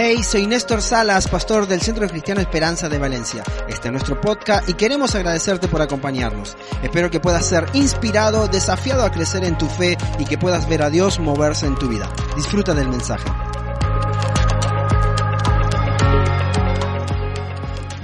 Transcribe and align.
Hey, 0.00 0.22
soy 0.22 0.46
Néstor 0.46 0.80
Salas, 0.80 1.26
pastor 1.26 1.66
del 1.66 1.80
Centro 1.80 2.06
Cristiano 2.06 2.40
Esperanza 2.40 2.88
de 2.88 3.00
Valencia. 3.00 3.42
Este 3.66 3.88
es 3.88 3.92
nuestro 3.92 4.20
podcast 4.20 4.68
y 4.68 4.74
queremos 4.74 5.16
agradecerte 5.16 5.66
por 5.66 5.82
acompañarnos. 5.82 6.56
Espero 6.84 7.10
que 7.10 7.18
puedas 7.18 7.44
ser 7.44 7.66
inspirado, 7.72 8.46
desafiado 8.46 9.02
a 9.02 9.10
crecer 9.10 9.42
en 9.42 9.58
tu 9.58 9.66
fe 9.66 9.98
y 10.20 10.24
que 10.24 10.38
puedas 10.38 10.68
ver 10.68 10.82
a 10.82 10.90
Dios 10.90 11.18
moverse 11.18 11.66
en 11.66 11.74
tu 11.74 11.88
vida. 11.88 12.08
Disfruta 12.36 12.74
del 12.74 12.88
mensaje. 12.88 13.28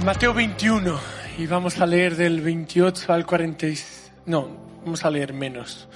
Mateo 0.03 0.33
21 0.33 0.99
y 1.37 1.47
vamos 1.47 1.79
a 1.79 1.85
leer 1.85 2.17
del 2.17 2.41
28 2.41 3.13
al 3.13 3.25
46. 3.25 4.11
No, 4.25 4.49
vamos 4.83 5.05
a 5.05 5.09
leer 5.09 5.31
menos. 5.31 5.87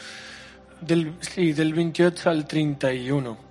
Sí, 1.19 1.51
del 1.51 1.73
28 1.73 2.29
al 2.29 2.47
31. 2.47 3.48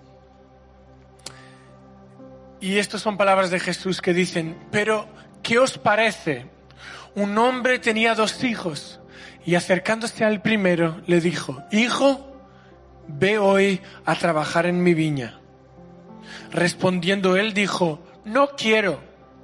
Y 2.61 2.79
estas 2.79 3.03
son 3.03 3.17
palabras 3.17 3.51
de 3.51 3.61
Jesús 3.61 4.01
que 4.01 4.13
dicen, 4.13 4.59
pero 4.71 5.09
¿qué 5.43 5.59
os 5.59 5.79
parece? 5.79 6.47
Un 7.15 7.37
hombre 7.39 7.79
tenía 7.79 8.15
dos 8.15 8.43
hijos 8.45 9.01
y 9.45 9.55
acercándose 9.55 10.25
al 10.25 10.43
primero 10.43 11.01
le 11.07 11.21
dijo, 11.21 11.63
Hijo, 11.71 12.29
ve 13.07 13.39
hoy 13.39 13.81
a 14.05 14.15
trabajar 14.15 14.67
en 14.67 14.83
mi 14.83 14.95
viña. 14.95 15.41
Respondiendo 16.51 17.37
él 17.37 17.55
dijo, 17.55 18.01
no 18.25 18.49
quiero. 18.49 19.01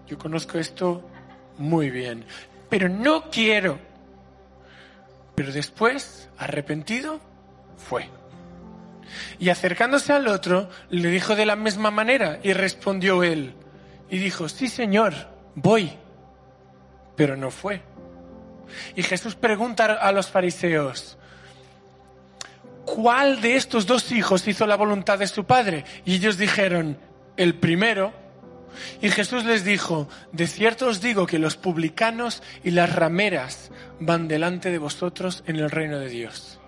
Yo 0.06 0.18
conozco 0.18 0.58
esto 0.58 1.08
muy 1.56 1.90
bien, 1.90 2.24
pero 2.68 2.88
no 2.88 3.30
quiero. 3.30 3.78
Pero 5.34 5.52
después, 5.52 6.28
arrepentido, 6.38 7.20
fue. 7.76 8.08
Y 9.38 9.48
acercándose 9.48 10.12
al 10.12 10.28
otro, 10.28 10.68
le 10.90 11.08
dijo 11.10 11.36
de 11.36 11.46
la 11.46 11.56
misma 11.56 11.90
manera 11.90 12.38
y 12.42 12.52
respondió 12.52 13.22
él. 13.22 13.54
Y 14.10 14.18
dijo, 14.18 14.48
sí 14.48 14.68
Señor, 14.68 15.14
voy. 15.54 15.92
Pero 17.16 17.36
no 17.36 17.50
fue. 17.50 17.82
Y 18.96 19.02
Jesús 19.02 19.34
pregunta 19.34 19.84
a 19.84 20.12
los 20.12 20.28
fariseos, 20.28 21.18
¿cuál 22.84 23.40
de 23.40 23.56
estos 23.56 23.86
dos 23.86 24.10
hijos 24.12 24.46
hizo 24.48 24.66
la 24.66 24.76
voluntad 24.76 25.18
de 25.18 25.26
su 25.26 25.44
padre? 25.44 25.84
Y 26.04 26.16
ellos 26.16 26.38
dijeron, 26.38 26.98
el 27.36 27.54
primero. 27.54 28.12
Y 29.00 29.08
Jesús 29.10 29.44
les 29.44 29.64
dijo, 29.64 30.08
de 30.32 30.48
cierto 30.48 30.88
os 30.88 31.00
digo 31.00 31.26
que 31.26 31.38
los 31.38 31.56
publicanos 31.56 32.42
y 32.64 32.72
las 32.72 32.92
rameras 32.92 33.70
van 34.00 34.26
delante 34.26 34.70
de 34.70 34.78
vosotros 34.78 35.44
en 35.46 35.56
el 35.56 35.70
reino 35.70 36.00
de 36.00 36.08
Dios 36.08 36.58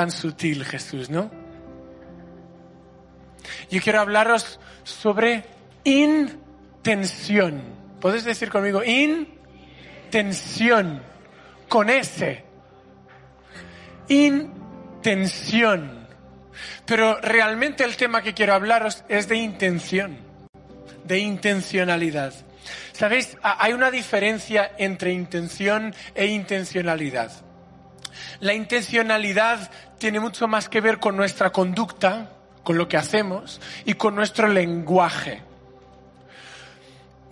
tan 0.00 0.10
sutil 0.10 0.64
Jesús, 0.64 1.10
¿no? 1.10 1.30
Yo 3.70 3.82
quiero 3.82 4.00
hablaros 4.00 4.58
sobre 4.82 5.44
intención. 5.84 7.60
¿Puedes 8.00 8.24
decir 8.24 8.48
conmigo? 8.48 8.80
Intención. 10.02 11.02
Con 11.68 11.90
S. 11.90 12.42
Intención. 14.08 16.08
Pero 16.86 17.20
realmente 17.20 17.84
el 17.84 17.98
tema 17.98 18.22
que 18.22 18.32
quiero 18.32 18.54
hablaros 18.54 19.04
es 19.06 19.28
de 19.28 19.36
intención, 19.36 20.16
de 21.04 21.18
intencionalidad. 21.18 22.32
¿Sabéis? 22.92 23.36
Hay 23.42 23.74
una 23.74 23.90
diferencia 23.90 24.72
entre 24.78 25.12
intención 25.12 25.94
e 26.14 26.24
intencionalidad. 26.24 27.49
La 28.38 28.54
intencionalidad 28.54 29.70
tiene 29.98 30.20
mucho 30.20 30.46
más 30.46 30.68
que 30.68 30.80
ver 30.80 30.98
con 30.98 31.16
nuestra 31.16 31.50
conducta, 31.50 32.30
con 32.62 32.78
lo 32.78 32.88
que 32.88 32.96
hacemos 32.96 33.60
y 33.84 33.94
con 33.94 34.14
nuestro 34.14 34.48
lenguaje. 34.48 35.42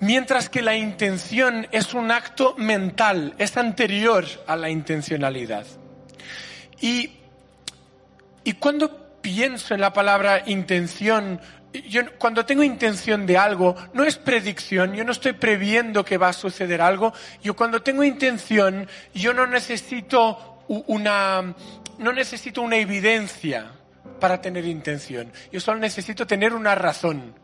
Mientras 0.01 0.49
que 0.49 0.63
la 0.63 0.77
intención 0.77 1.67
es 1.73 1.93
un 1.95 2.11
acto 2.11 2.55
mental, 2.57 3.35
es 3.39 3.57
anterior 3.57 4.25
a 4.47 4.55
la 4.55 4.71
intencionalidad. 4.71 5.67
Y, 6.81 7.11
y 8.45 8.53
cuando 8.55 9.21
pienso 9.21 9.75
en 9.75 9.81
la 9.81 9.93
palabra 9.93 10.45
intención, 10.47 11.41
yo, 11.89 12.03
cuando 12.19 12.47
tengo 12.47 12.63
intención 12.63 13.27
de 13.27 13.37
algo, 13.37 13.75
no 13.93 14.05
es 14.05 14.17
predicción, 14.17 14.95
yo 14.95 15.05
no 15.05 15.13
estoy 15.13 15.33
previendo 15.33 16.05
que 16.05 16.17
va 16.17 16.29
a 16.29 16.33
suceder 16.33 16.81
algo. 16.81 17.13
Yo 17.43 17.57
cuando 17.57 17.83
tengo 17.83 18.05
intención, 18.05 18.89
yo 19.15 19.35
no 19.35 19.47
necesito 19.47 20.58
una, 20.69 21.55
no 21.99 22.13
necesito 22.13 22.63
una 22.63 22.77
evidencia 22.77 23.73
para 24.21 24.41
tener 24.41 24.65
intención. 24.65 25.33
Yo 25.53 25.61
solo 25.61 25.79
necesito 25.79 26.27
tener 26.27 26.53
una 26.53 26.75
razón, 26.75 27.35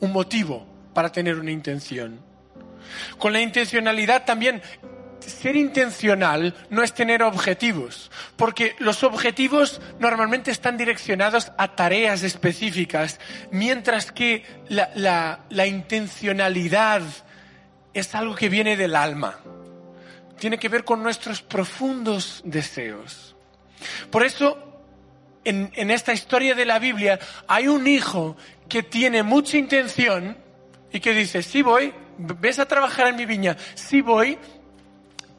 un 0.00 0.12
motivo 0.12 0.66
para 0.94 1.10
tener 1.10 1.36
una 1.36 1.50
intención. 1.50 2.20
Con 3.18 3.32
la 3.32 3.40
intencionalidad 3.40 4.24
también, 4.24 4.62
ser 5.20 5.56
intencional 5.56 6.54
no 6.70 6.82
es 6.82 6.92
tener 6.94 7.22
objetivos, 7.22 8.10
porque 8.36 8.76
los 8.78 9.02
objetivos 9.02 9.80
normalmente 9.98 10.50
están 10.50 10.76
direccionados 10.76 11.52
a 11.58 11.74
tareas 11.74 12.22
específicas, 12.22 13.18
mientras 13.50 14.12
que 14.12 14.44
la, 14.68 15.40
la 15.48 15.66
intencionalidad 15.66 17.02
es 17.92 18.14
algo 18.14 18.34
que 18.34 18.48
viene 18.48 18.76
del 18.76 18.94
alma 18.94 19.40
tiene 20.38 20.58
que 20.58 20.68
ver 20.68 20.84
con 20.84 21.02
nuestros 21.02 21.42
profundos 21.42 22.42
deseos. 22.44 23.34
Por 24.10 24.24
eso, 24.24 24.58
en, 25.44 25.90
esta 25.90 26.12
historia 26.12 26.54
de 26.54 26.64
la 26.64 26.78
Biblia 26.78 27.18
hay 27.46 27.68
un 27.68 27.86
hijo 27.86 28.36
que 28.68 28.82
tiene 28.82 29.22
mucha 29.22 29.56
intención 29.56 30.36
y 30.92 31.00
que 31.00 31.12
dice, 31.12 31.42
sí 31.42 31.62
voy, 31.62 31.92
ves 32.18 32.58
a 32.58 32.66
trabajar 32.66 33.08
en 33.08 33.16
mi 33.16 33.26
viña, 33.26 33.56
sí 33.74 34.00
voy, 34.00 34.38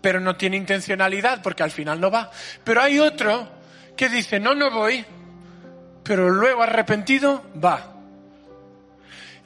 pero 0.02 0.20
no 0.20 0.36
tiene 0.36 0.58
intencionalidad 0.58 1.42
porque 1.42 1.64
al 1.64 1.72
final 1.72 2.00
no 2.00 2.12
va. 2.12 2.32
Pero 2.64 2.82
hay 2.82 3.00
otro 3.00 3.50
que 3.96 4.10
dice, 4.10 4.40
no, 4.40 4.56
no 4.56 4.72
voy, 4.72 5.06
pero 6.04 6.30
luego 6.30 6.64
arrepentido 6.64 7.44
va. 7.64 7.94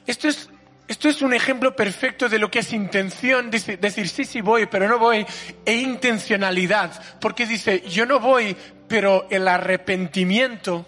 Esto 0.06 0.28
es 0.28 0.48
esto 0.88 1.08
es 1.08 1.22
un 1.22 1.32
ejemplo 1.32 1.74
perfecto 1.74 2.28
de 2.28 2.38
lo 2.38 2.50
que 2.50 2.58
es 2.58 2.72
intención, 2.72 3.50
decir 3.50 4.08
sí, 4.08 4.24
sí 4.24 4.40
voy, 4.40 4.66
pero 4.66 4.88
no 4.88 4.98
voy, 4.98 5.24
e 5.64 5.74
intencionalidad, 5.74 7.18
porque 7.20 7.46
dice 7.46 7.82
yo 7.88 8.04
no 8.04 8.20
voy, 8.20 8.56
pero 8.88 9.26
el 9.30 9.48
arrepentimiento 9.48 10.86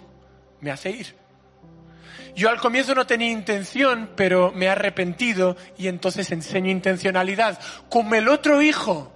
me 0.60 0.70
hace 0.70 0.90
ir. 0.90 1.14
Yo 2.34 2.50
al 2.50 2.58
comienzo 2.58 2.94
no 2.94 3.06
tenía 3.06 3.30
intención, 3.30 4.10
pero 4.16 4.50
me 4.52 4.64
he 4.66 4.68
arrepentido 4.68 5.56
y 5.78 5.86
entonces 5.86 6.32
enseño 6.32 6.70
intencionalidad. 6.70 7.60
Como 7.88 8.16
el 8.16 8.28
otro 8.28 8.60
hijo 8.60 9.12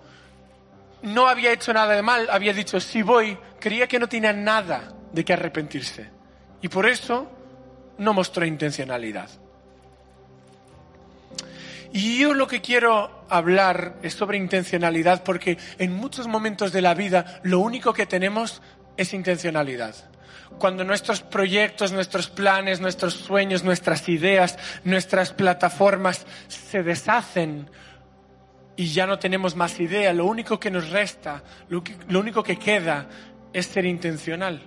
no 1.03 1.27
había 1.27 1.53
hecho 1.53 1.73
nada 1.73 1.95
de 1.95 2.03
mal, 2.03 2.29
había 2.31 2.53
dicho 2.53 2.79
sí 2.79 3.03
voy, 3.03 3.37
creía 3.59 3.89
que 3.89 3.99
no 3.99 4.09
tenía 4.09 4.33
nada 4.33 4.95
de 5.13 5.25
que 5.25 5.33
arrepentirse. 5.33 6.09
Y 6.63 6.69
por 6.69 6.87
eso 6.87 7.31
no 7.99 8.15
mostró 8.15 8.47
intencionalidad. 8.47 9.29
Y 11.93 12.19
yo 12.19 12.35
lo 12.35 12.47
que 12.47 12.61
quiero 12.61 13.25
hablar 13.29 13.97
es 14.03 14.15
sobre 14.15 14.39
intencionalidad 14.39 15.23
porque 15.25 15.59
en 15.79 15.93
muchos 15.93 16.27
momentos 16.27 16.73
de 16.73 16.83
la 16.83 16.95
vida 16.95 17.41
lo 17.43 17.61
único 17.61 17.93
que 17.93 18.07
tenemos 18.07 18.63
es 18.97 19.15
intencionalidad. 19.15 19.95
Cuando 20.59 20.85
nuestros 20.85 21.23
proyectos, 21.23 21.93
nuestros 21.93 22.29
planes, 22.29 22.81
nuestros 22.81 23.15
sueños, 23.15 23.65
nuestras 23.65 24.09
ideas, 24.09 24.59
nuestras 24.85 25.33
plataformas 25.33 26.27
se 26.49 26.83
deshacen 26.83 27.71
y 28.77 28.87
ya 28.87 29.07
no 29.07 29.19
tenemos 29.19 29.57
más 29.57 29.79
idea, 29.81 30.13
lo 30.13 30.27
único 30.27 30.59
que 30.59 30.71
nos 30.71 30.91
resta, 30.91 31.43
lo, 31.69 31.83
único 32.19 32.43
que 32.43 32.59
queda 32.59 33.09
es 33.53 33.67
ser 33.67 33.85
intencional 33.85 34.63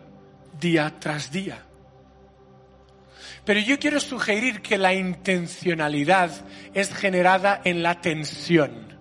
día 0.59 0.93
tras 0.99 1.31
día. 1.31 1.65
Pero 3.45 3.59
yo 3.59 3.79
quiero 3.79 3.99
sugerir 3.99 4.61
que 4.61 4.77
la 4.77 4.93
intencionalidad 4.93 6.31
es 6.73 6.93
generada 6.93 7.61
en 7.63 7.81
la 7.81 8.01
tensión. 8.01 8.97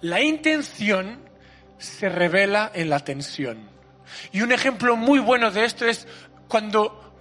La 0.00 0.20
intención 0.20 1.20
se 1.78 2.08
revela 2.08 2.70
en 2.74 2.90
la 2.90 3.00
tensión. 3.00 3.68
Y 4.32 4.42
un 4.42 4.52
ejemplo 4.52 4.96
muy 4.96 5.20
bueno 5.20 5.50
de 5.50 5.64
esto 5.64 5.86
es 5.86 6.08
cuando, 6.48 7.14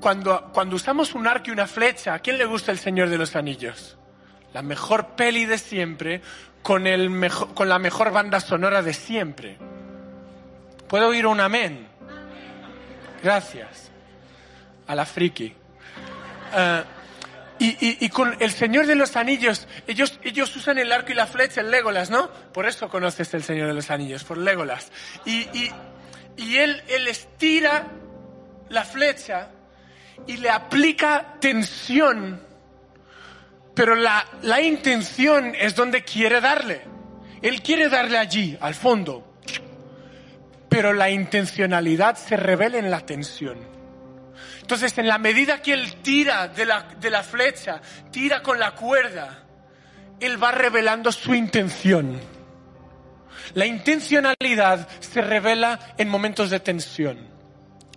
cuando, 0.00 0.50
cuando 0.52 0.76
usamos 0.76 1.14
un 1.14 1.26
arco 1.26 1.50
y 1.50 1.52
una 1.52 1.66
flecha. 1.66 2.14
¿A 2.14 2.18
quién 2.20 2.38
le 2.38 2.46
gusta 2.46 2.72
el 2.72 2.78
Señor 2.78 3.10
de 3.10 3.18
los 3.18 3.36
Anillos? 3.36 3.98
La 4.54 4.62
mejor 4.62 5.08
peli 5.14 5.44
de 5.44 5.58
siempre 5.58 6.22
con, 6.62 6.86
el 6.86 7.10
mejor, 7.10 7.54
con 7.54 7.68
la 7.68 7.78
mejor 7.78 8.12
banda 8.12 8.40
sonora 8.40 8.82
de 8.82 8.94
siempre. 8.94 9.58
¿Puedo 10.88 11.08
oír 11.08 11.26
un 11.26 11.40
amén? 11.40 11.86
Gracias. 13.22 13.90
A 14.86 14.94
la 14.94 15.04
friki. 15.04 15.54
Eh, 16.54 16.84
y, 17.60 18.08
con 18.10 18.36
el 18.40 18.52
Señor 18.52 18.86
de 18.86 18.94
los 18.94 19.16
Anillos, 19.16 19.66
ellos, 19.88 20.20
ellos 20.22 20.54
usan 20.54 20.78
el 20.78 20.92
arco 20.92 21.10
y 21.10 21.14
la 21.16 21.26
flecha, 21.26 21.60
el 21.60 21.72
Legolas, 21.72 22.08
¿no? 22.08 22.30
Por 22.52 22.66
eso 22.66 22.88
conoces 22.88 23.34
el 23.34 23.42
Señor 23.42 23.66
de 23.66 23.74
los 23.74 23.90
Anillos, 23.90 24.22
por 24.22 24.38
Legolas. 24.38 24.92
Y, 25.24 25.48
y 26.36 26.56
él, 26.56 26.80
él 26.88 27.08
estira 27.08 27.88
la 28.68 28.84
flecha 28.84 29.50
y 30.26 30.36
le 30.36 30.50
aplica 30.50 31.34
tensión, 31.40 32.40
pero 33.74 33.96
la, 33.96 34.24
la 34.42 34.60
intención 34.60 35.54
es 35.58 35.74
donde 35.74 36.04
quiere 36.04 36.40
darle. 36.40 36.82
Él 37.42 37.60
quiere 37.62 37.88
darle 37.88 38.18
allí, 38.18 38.56
al 38.60 38.74
fondo, 38.74 39.36
pero 40.68 40.92
la 40.92 41.10
intencionalidad 41.10 42.16
se 42.16 42.36
revela 42.36 42.78
en 42.78 42.90
la 42.90 43.00
tensión. 43.00 43.77
Entonces, 44.68 44.98
en 44.98 45.08
la 45.08 45.16
medida 45.16 45.62
que 45.62 45.72
él 45.72 45.94
tira 46.02 46.46
de 46.46 46.66
la, 46.66 46.82
de 47.00 47.08
la 47.08 47.22
flecha, 47.22 47.80
tira 48.10 48.42
con 48.42 48.58
la 48.58 48.72
cuerda, 48.72 49.44
él 50.20 50.44
va 50.44 50.50
revelando 50.50 51.10
su 51.10 51.34
intención. 51.34 52.20
La 53.54 53.64
intencionalidad 53.64 54.86
se 55.00 55.22
revela 55.22 55.94
en 55.96 56.10
momentos 56.10 56.50
de 56.50 56.60
tensión. 56.60 57.30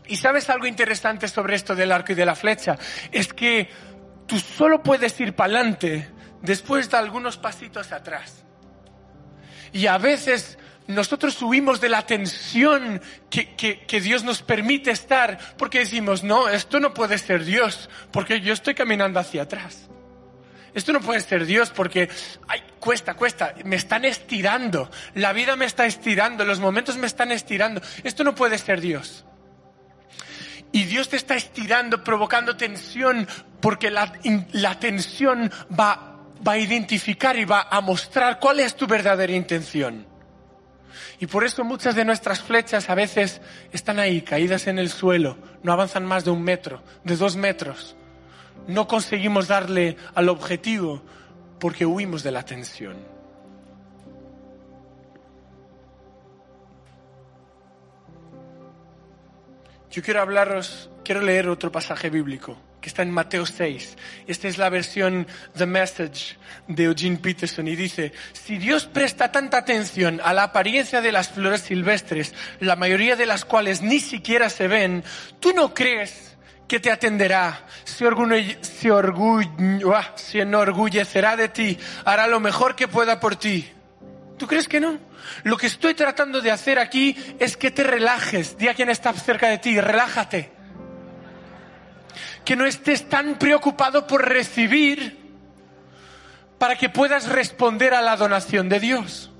Y 0.07 0.15
sabes 0.15 0.49
algo 0.49 0.65
interesante 0.65 1.27
sobre 1.27 1.57
esto 1.57 1.75
del 1.75 1.91
arco 1.91 2.13
y 2.13 2.15
de 2.15 2.25
la 2.25 2.35
flecha, 2.35 2.77
es 3.11 3.33
que 3.33 3.69
tú 4.25 4.39
solo 4.39 4.81
puedes 4.81 5.19
ir 5.19 5.35
para 5.35 5.55
adelante 5.55 6.09
después 6.41 6.89
de 6.89 6.95
algunos 6.95 7.35
pasitos 7.35 7.91
atrás. 7.91 8.45
Y 9.73 9.87
a 9.87 9.97
veces 9.97 10.57
nosotros 10.87 11.41
huimos 11.41 11.79
de 11.79 11.89
la 11.89 12.05
tensión 12.05 13.01
que, 13.29 13.55
que, 13.55 14.01
Dios 14.01 14.23
nos 14.23 14.41
permite 14.41 14.91
estar 14.91 15.37
porque 15.57 15.79
decimos, 15.79 16.23
no, 16.23 16.49
esto 16.49 16.79
no 16.79 16.93
puede 16.93 17.17
ser 17.17 17.45
Dios, 17.45 17.89
porque 18.11 18.41
yo 18.41 18.53
estoy 18.53 18.73
caminando 18.73 19.19
hacia 19.19 19.43
atrás. 19.43 19.89
Esto 20.73 20.93
no 20.93 21.01
puede 21.01 21.19
ser 21.19 21.45
Dios 21.45 21.69
porque, 21.69 22.09
ay, 22.47 22.61
cuesta, 22.79 23.13
cuesta, 23.13 23.53
me 23.65 23.75
están 23.75 24.05
estirando, 24.05 24.89
la 25.15 25.33
vida 25.33 25.55
me 25.55 25.65
está 25.65 25.85
estirando, 25.85 26.45
los 26.45 26.59
momentos 26.59 26.97
me 26.97 27.07
están 27.07 27.31
estirando. 27.31 27.81
Esto 28.03 28.23
no 28.23 28.35
puede 28.35 28.57
ser 28.57 28.79
Dios. 28.79 29.25
Y 30.71 30.85
Dios 30.85 31.09
te 31.09 31.17
está 31.17 31.35
estirando, 31.35 32.03
provocando 32.03 32.55
tensión, 32.55 33.27
porque 33.59 33.91
la, 33.91 34.13
la 34.53 34.79
tensión 34.79 35.51
va, 35.77 36.21
va 36.47 36.53
a 36.53 36.57
identificar 36.57 37.37
y 37.37 37.43
va 37.43 37.67
a 37.69 37.81
mostrar 37.81 38.39
cuál 38.39 38.61
es 38.61 38.75
tu 38.75 38.87
verdadera 38.87 39.33
intención. 39.33 40.10
Y 41.19 41.27
por 41.27 41.43
eso 41.43 41.63
muchas 41.63 41.95
de 41.95 42.05
nuestras 42.05 42.41
flechas 42.41 42.89
a 42.89 42.95
veces 42.95 43.41
están 43.71 43.99
ahí, 43.99 44.21
caídas 44.21 44.67
en 44.67 44.79
el 44.79 44.89
suelo, 44.89 45.37
no 45.63 45.71
avanzan 45.71 46.05
más 46.05 46.25
de 46.25 46.31
un 46.31 46.43
metro, 46.43 46.81
de 47.03 47.15
dos 47.15 47.35
metros. 47.35 47.95
No 48.67 48.87
conseguimos 48.87 49.47
darle 49.47 49.97
al 50.15 50.29
objetivo 50.29 51.01
porque 51.59 51.85
huimos 51.85 52.23
de 52.23 52.31
la 52.31 52.43
tensión. 52.43 52.97
Yo 59.89 60.01
quiero 60.01 60.21
hablaros, 60.21 60.89
quiero 61.03 61.21
leer 61.21 61.49
otro 61.49 61.71
pasaje 61.71 62.09
bíblico 62.09 62.57
que 62.81 62.89
está 62.89 63.03
en 63.03 63.11
Mateo 63.11 63.45
6. 63.45 63.97
Esta 64.27 64.47
es 64.47 64.57
la 64.57 64.69
versión 64.69 65.27
The 65.55 65.65
Message 65.67 66.37
de 66.67 66.85
Eugene 66.85 67.17
Peterson 67.17 67.67
y 67.67 67.75
dice, 67.75 68.11
si 68.33 68.57
Dios 68.57 68.87
presta 68.87 69.31
tanta 69.31 69.59
atención 69.59 70.19
a 70.23 70.33
la 70.33 70.43
apariencia 70.43 70.99
de 71.01 71.11
las 71.11 71.29
flores 71.29 71.61
silvestres, 71.61 72.33
la 72.59 72.75
mayoría 72.75 73.15
de 73.15 73.27
las 73.27 73.45
cuales 73.45 73.81
ni 73.81 73.99
siquiera 73.99 74.49
se 74.49 74.67
ven, 74.67 75.03
¿tú 75.39 75.53
no 75.53 75.73
crees 75.73 76.31
que 76.67 76.79
te 76.79 76.89
atenderá, 76.89 77.65
se, 77.83 78.07
se 80.15 80.39
enorgullecerá 80.39 81.35
de 81.35 81.49
ti, 81.49 81.77
hará 82.05 82.27
lo 82.27 82.39
mejor 82.39 82.77
que 82.77 82.87
pueda 82.87 83.19
por 83.19 83.35
ti. 83.35 83.69
¿Tú 84.37 84.47
crees 84.47 84.69
que 84.69 84.79
no? 84.79 84.97
Lo 85.43 85.57
que 85.57 85.67
estoy 85.67 85.95
tratando 85.95 86.39
de 86.39 86.49
hacer 86.49 86.79
aquí 86.79 87.15
es 87.39 87.57
que 87.57 87.71
te 87.71 87.83
relajes. 87.83 88.57
Di 88.57 88.69
a 88.69 88.73
quien 88.73 88.89
está 88.89 89.11
cerca 89.11 89.49
de 89.49 89.57
ti, 89.57 89.81
relájate. 89.81 90.60
Que 92.45 92.55
no 92.55 92.65
estés 92.65 93.07
tan 93.07 93.37
preocupado 93.37 94.07
por 94.07 94.27
recibir 94.27 95.19
para 96.57 96.77
que 96.77 96.89
puedas 96.89 97.27
responder 97.27 97.93
a 97.93 98.01
la 98.01 98.15
donación 98.15 98.69
de 98.69 98.79
Dios. 98.79 99.31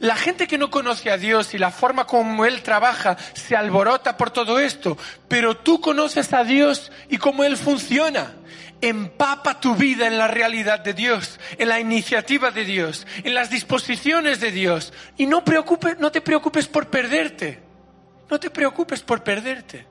La 0.00 0.16
gente 0.16 0.46
que 0.46 0.58
no 0.58 0.70
conoce 0.70 1.10
a 1.10 1.16
Dios 1.16 1.54
y 1.54 1.58
la 1.58 1.70
forma 1.70 2.06
como 2.06 2.44
Él 2.44 2.62
trabaja 2.62 3.16
se 3.34 3.56
alborota 3.56 4.16
por 4.16 4.30
todo 4.30 4.58
esto, 4.58 4.98
pero 5.28 5.56
tú 5.56 5.80
conoces 5.80 6.32
a 6.32 6.44
Dios 6.44 6.90
y 7.08 7.18
cómo 7.18 7.44
Él 7.44 7.56
funciona. 7.56 8.34
Empapa 8.80 9.60
tu 9.60 9.76
vida 9.76 10.06
en 10.06 10.18
la 10.18 10.28
realidad 10.28 10.80
de 10.80 10.92
Dios, 10.92 11.38
en 11.56 11.68
la 11.68 11.80
iniciativa 11.80 12.50
de 12.50 12.64
Dios, 12.64 13.06
en 13.22 13.34
las 13.34 13.48
disposiciones 13.50 14.40
de 14.40 14.50
Dios. 14.50 14.92
Y 15.16 15.26
no, 15.26 15.42
no 15.98 16.12
te 16.12 16.20
preocupes 16.20 16.66
por 16.66 16.88
perderte. 16.88 17.62
No 18.30 18.40
te 18.40 18.50
preocupes 18.50 19.02
por 19.02 19.22
perderte. 19.22 19.86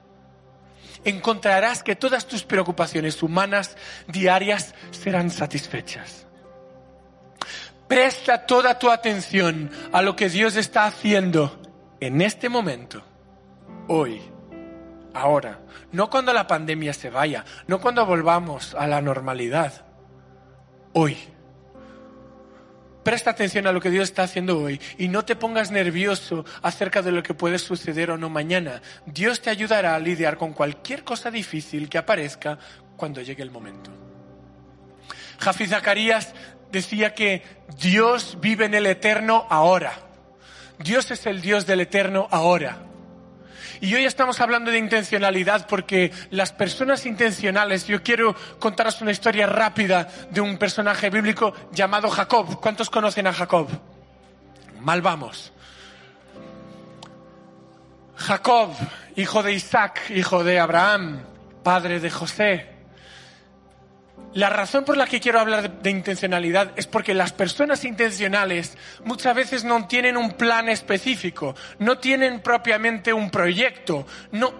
Encontrarás 1.03 1.83
que 1.83 1.95
todas 1.95 2.27
tus 2.27 2.43
preocupaciones 2.43 3.21
humanas 3.23 3.75
diarias 4.07 4.73
serán 4.91 5.29
satisfechas. 5.29 6.27
Presta 7.87 8.45
toda 8.45 8.79
tu 8.79 8.89
atención 8.89 9.69
a 9.91 10.01
lo 10.01 10.15
que 10.15 10.29
Dios 10.29 10.55
está 10.55 10.85
haciendo 10.85 11.59
en 11.99 12.21
este 12.21 12.49
momento, 12.49 13.03
hoy, 13.87 14.21
ahora, 15.13 15.59
no 15.91 16.09
cuando 16.09 16.33
la 16.33 16.47
pandemia 16.47 16.93
se 16.93 17.09
vaya, 17.09 17.45
no 17.67 17.79
cuando 17.79 18.05
volvamos 18.05 18.75
a 18.75 18.87
la 18.87 19.01
normalidad, 19.01 19.85
hoy. 20.93 21.32
Presta 23.03 23.31
atención 23.31 23.67
a 23.67 23.71
lo 23.71 23.81
que 23.81 23.89
Dios 23.89 24.05
está 24.05 24.23
haciendo 24.23 24.59
hoy 24.59 24.79
y 24.97 25.09
no 25.09 25.25
te 25.25 25.35
pongas 25.35 25.71
nervioso 25.71 26.45
acerca 26.61 27.01
de 27.01 27.11
lo 27.11 27.21
que 27.21 27.33
puede 27.33 27.59
suceder 27.59 28.11
o 28.11 28.17
no 28.17 28.29
mañana. 28.29 28.81
Dios 29.05 29.41
te 29.41 29.49
ayudará 29.49 29.95
a 29.95 29.99
lidiar 29.99 30.37
con 30.37 30.53
cualquier 30.53 31.03
cosa 31.03 31.29
difícil 31.29 31.89
que 31.89 31.97
aparezca 31.97 32.57
cuando 32.95 33.21
llegue 33.21 33.43
el 33.43 33.51
momento. 33.51 33.91
Jafi 35.39 35.67
Zacarías 35.67 36.33
decía 36.71 37.13
que 37.13 37.43
Dios 37.77 38.37
vive 38.39 38.65
en 38.65 38.73
el 38.73 38.85
eterno 38.85 39.45
ahora. 39.49 39.93
Dios 40.79 41.11
es 41.11 41.25
el 41.25 41.41
Dios 41.41 41.65
del 41.65 41.81
eterno 41.81 42.27
ahora. 42.31 42.92
Y 43.83 43.93
hoy 43.95 44.05
estamos 44.05 44.39
hablando 44.39 44.71
de 44.71 44.77
intencionalidad 44.77 45.67
porque 45.67 46.13
las 46.29 46.53
personas 46.53 47.05
intencionales, 47.05 47.85
yo 47.85 48.01
quiero 48.01 48.33
contaros 48.57 49.01
una 49.01 49.11
historia 49.11 49.45
rápida 49.45 50.07
de 50.29 50.39
un 50.39 50.57
personaje 50.57 51.09
bíblico 51.09 51.53
llamado 51.73 52.09
Jacob. 52.09 52.61
¿Cuántos 52.61 52.89
conocen 52.89 53.27
a 53.27 53.33
Jacob? 53.33 53.67
Mal 54.79 55.01
vamos. 55.01 55.51
Jacob, 58.15 58.69
hijo 59.17 59.43
de 59.43 59.51
Isaac, 59.51 59.99
hijo 60.11 60.45
de 60.45 60.61
Abraham, 60.61 61.21
padre 61.61 61.99
de 61.99 62.09
José, 62.09 62.72
la 64.33 64.49
razón 64.49 64.83
por 64.83 64.97
la 64.97 65.05
que 65.05 65.19
quiero 65.19 65.39
hablar 65.39 65.81
de, 65.81 65.89
intencionalidad 65.89 66.71
es 66.75 66.87
porque 66.87 67.13
las 67.13 67.31
personas 67.33 67.85
intencionales 67.85 68.77
muchas 69.05 69.35
veces 69.35 69.63
no 69.63 69.87
tienen 69.87 70.17
un 70.17 70.31
plan 70.31 70.69
específico, 70.69 71.55
no 71.79 71.99
tienen 71.99 72.41
propiamente 72.41 73.13
un 73.13 73.29
proyecto, 73.29 74.07
no, 74.31 74.53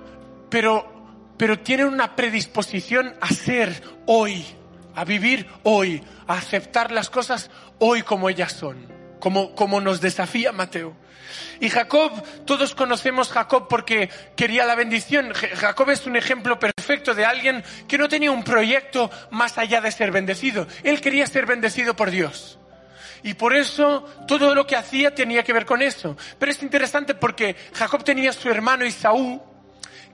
pero, 0.49 1.33
pero 1.37 1.59
tienen 1.59 1.87
una 1.87 2.15
predisposición 2.15 3.15
a 3.19 3.29
ser 3.29 3.81
hoy, 4.05 4.45
a 4.95 5.05
vivir 5.05 5.47
hoy, 5.63 6.03
a 6.27 6.33
aceptar 6.33 6.91
las 6.91 7.09
cosas 7.09 7.49
hoy 7.79 8.03
como 8.03 8.29
ellas 8.29 8.53
son, 8.53 8.92
como, 9.23 9.55
como 9.55 9.79
nos 9.79 10.01
desafía 10.01 10.51
Mateo. 10.51 10.97
Y 11.61 11.69
Jacob, 11.69 12.11
todos 12.45 12.75
conocemos 12.75 13.29
Jacob 13.29 13.69
porque 13.69 14.09
quería 14.35 14.65
la 14.65 14.75
bendición. 14.75 15.31
Jacob 15.33 15.91
es 15.91 16.05
un 16.05 16.17
ejemplo 16.17 16.59
perfecto 16.59 17.15
de 17.15 17.23
alguien 17.23 17.63
que 17.87 17.97
no 17.97 18.09
tenía 18.09 18.31
un 18.31 18.43
proyecto 18.43 19.09
más 19.31 19.57
allá 19.57 19.79
de 19.79 19.93
ser 19.93 20.11
bendecido. 20.11 20.67
Él 20.83 20.99
quería 20.99 21.25
ser 21.25 21.45
bendecido 21.45 21.95
por 21.95 22.11
Dios. 22.11 22.59
Y 23.23 23.35
por 23.35 23.55
eso 23.55 24.03
todo 24.27 24.53
lo 24.53 24.67
que 24.67 24.75
hacía 24.75 25.15
tenía 25.15 25.41
que 25.41 25.53
ver 25.53 25.65
con 25.65 25.81
eso. 25.81 26.17
Pero 26.37 26.51
es 26.51 26.61
interesante 26.61 27.15
porque 27.15 27.55
Jacob 27.71 28.03
tenía 28.03 28.31
a 28.31 28.33
su 28.33 28.49
hermano 28.49 28.85
Isaú 28.85 29.41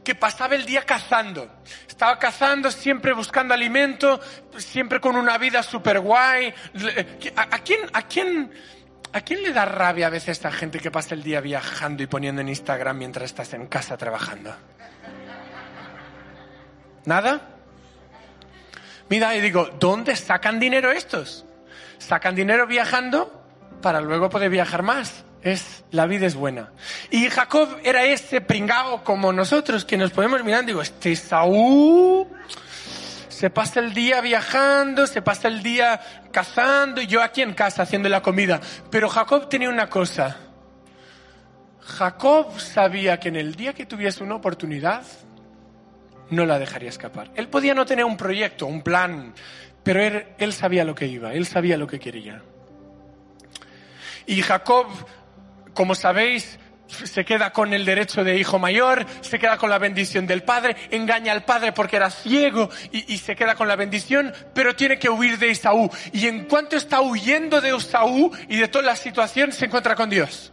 que 0.04 0.14
pasaba 0.14 0.54
el 0.54 0.68
día 0.68 0.84
cazando. 0.84 1.50
Estaba 1.88 2.20
cazando, 2.20 2.70
siempre 2.70 3.14
buscando 3.14 3.56
alimento, 3.56 4.20
siempre 4.58 5.00
con 5.00 5.16
una 5.16 5.40
vida 5.40 5.64
super 5.64 6.00
guay. 6.00 6.54
¿A, 7.36 7.58
quién, 7.60 7.80
a 7.92 8.04
quién 8.04 8.52
¿A 9.12 9.22
quién 9.22 9.42
le 9.42 9.52
da 9.52 9.66
rabia 9.66 10.08
a 10.08 10.10
veces 10.10 10.30
esta 10.30 10.52
gente 10.52 10.80
que 10.80 10.92
pasa 10.92 11.16
el 11.16 11.24
día 11.24 11.42
viajando 11.42 12.04
y 12.04 12.08
poniendo 12.08 12.42
en 12.42 12.50
Instagram 12.50 12.98
mientras 12.98 13.26
estás 13.26 13.54
en 13.54 13.66
casa 13.68 13.98
trabajando? 13.98 14.56
¿Nada? 17.06 17.42
Mira, 19.10 19.36
y 19.36 19.42
digo, 19.42 19.70
¿dónde 19.80 20.16
sacan 20.16 20.60
dinero 20.60 20.92
estos? 20.92 21.46
Sacan 21.98 22.36
dinero 22.36 22.68
viajando 22.68 23.44
para 23.82 24.00
luego 24.00 24.30
poder 24.30 24.52
viajar 24.52 24.84
más. 24.84 25.24
Es, 25.42 25.84
la 25.90 26.06
vida 26.06 26.28
es 26.28 26.36
buena. 26.36 26.72
Y 27.10 27.30
Jacob 27.30 27.80
era 27.84 28.04
ese 28.04 28.42
pringao 28.42 29.04
como 29.04 29.34
nosotros 29.34 29.86
que 29.86 29.98
nos 29.98 30.12
podemos 30.12 30.44
mirar 30.44 30.64
y 30.64 30.68
digo, 30.68 30.82
este 30.84 31.16
Saúl 31.16 32.28
se 33.40 33.50
pasa 33.50 33.80
el 33.80 33.94
día 33.94 34.20
viajando, 34.20 35.08
se 35.08 35.22
pasa 35.22 35.48
el 35.48 35.64
día 35.64 36.02
cazando 36.30 37.00
y 37.00 37.08
yo 37.08 37.24
aquí 37.24 37.42
en 37.42 37.54
casa 37.54 37.84
haciendo 37.84 38.10
la 38.10 38.22
comida. 38.22 38.60
Pero 38.92 39.08
Jacob 39.08 39.48
tenía 39.48 39.70
una 39.70 39.90
cosa. 39.90 40.36
Jacob 41.80 42.60
sabía 42.60 43.18
que 43.18 43.30
en 43.30 43.38
el 43.38 43.56
día 43.56 43.72
que 43.72 43.86
tuviese 43.86 44.26
una 44.26 44.36
oportunidad, 44.36 45.04
no 46.32 46.46
la 46.46 46.60
dejaría 46.60 46.90
escapar. 46.90 47.32
Él 47.34 47.48
podía 47.48 47.74
no 47.74 47.86
tener 47.86 48.04
un 48.04 48.18
proyecto, 48.18 48.66
un 48.66 48.82
plan, 48.82 49.34
pero 49.84 50.04
él, 50.04 50.26
él 50.38 50.52
sabía 50.52 50.84
lo 50.84 50.94
que 50.94 51.08
iba, 51.08 51.32
él 51.32 51.46
sabía 51.46 51.78
lo 51.78 51.88
que 51.88 51.98
quería. 51.98 52.42
Y 54.26 54.42
Jacob, 54.42 54.88
como 55.74 55.96
sabéis, 55.96 56.60
se 56.90 57.26
queda 57.26 57.52
con 57.52 57.74
el 57.74 57.86
derecho 57.86 58.24
de 58.24 58.38
hijo 58.38 58.60
mayor, 58.60 59.06
se 59.22 59.40
queda 59.40 59.58
con 59.58 59.70
la 59.70 59.78
bendición 59.78 60.28
del 60.28 60.44
padre, 60.44 60.76
engaña 60.92 61.32
al 61.32 61.46
padre 61.46 61.72
porque 61.72 61.96
era 61.96 62.10
ciego 62.10 62.70
y, 62.92 63.18
se 63.18 63.36
queda 63.36 63.56
con 63.56 63.68
la 63.68 63.76
bendición, 63.76 64.34
pero 64.54 64.76
tiene 64.76 64.98
que 64.98 65.10
huir 65.10 65.38
de 65.38 65.52
Esaú. 65.52 65.90
Y 66.14 66.28
en 66.28 66.46
cuanto 66.46 66.76
está 66.76 67.02
huyendo 67.02 67.62
de 67.62 67.76
Esaú 67.76 68.32
y 68.48 68.58
de 68.58 68.68
toda 68.68 68.86
la 68.86 68.96
situación, 68.96 69.52
se 69.52 69.66
encuentra 69.66 69.96
con 69.96 70.10
Dios. 70.10 70.52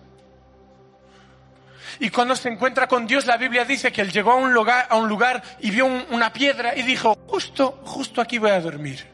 Y 1.99 2.11
cuando 2.11 2.37
se 2.37 2.50
encuentra 2.50 2.87
con 2.87 3.07
Dios, 3.07 3.25
la 3.26 3.38
Biblia 3.38 3.64
dice 3.64 3.90
que 3.90 4.02
él 4.02 4.12
llegó 4.12 4.33
a 4.33 4.37
un 4.37 4.52
lugar, 4.52 4.87
a 4.90 4.97
un 4.97 5.09
lugar 5.09 5.43
y 5.61 5.71
vio 5.71 5.87
un, 5.87 6.05
una 6.11 6.33
piedra 6.33 6.76
y 6.76 6.83
dijo, 6.83 7.16
justo, 7.26 7.81
justo 7.85 8.21
aquí 8.21 8.38
voy 8.38 8.50
a 8.50 8.61
dormir. 8.61 9.07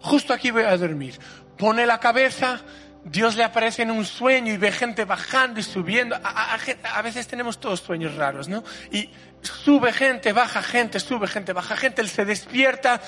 Justo 0.00 0.32
aquí 0.32 0.50
voy 0.50 0.62
a 0.62 0.76
dormir. 0.78 1.18
Pone 1.58 1.84
la 1.84 2.00
cabeza, 2.00 2.62
Dios 3.04 3.36
le 3.36 3.44
aparece 3.44 3.82
en 3.82 3.90
un 3.90 4.04
sueño 4.04 4.52
y 4.52 4.56
ve 4.58 4.72
gente 4.72 5.04
bajando 5.04 5.58
y 5.58 5.62
subiendo. 5.62 6.16
A, 6.22 6.54
a, 6.54 7.02
veces 7.02 7.26
tenemos 7.26 7.58
todos 7.58 7.80
sueños 7.80 8.14
raros, 8.14 8.48
¿no? 8.48 8.62
Y 8.90 9.10
sube 9.40 9.92
gente, 9.92 10.32
baja 10.32 10.62
gente, 10.62 11.00
sube 11.00 11.26
gente, 11.26 11.52
baja 11.52 11.76
gente. 11.76 12.02
Él 12.02 12.08
se 12.08 12.24
despierta 12.24 13.00